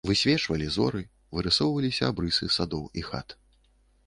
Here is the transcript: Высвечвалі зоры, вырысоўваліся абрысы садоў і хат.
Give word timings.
Высвечвалі 0.09 0.69
зоры, 0.77 1.01
вырысоўваліся 1.39 2.03
абрысы 2.15 2.45
садоў 2.57 2.85
і 3.03 3.05
хат. 3.13 3.39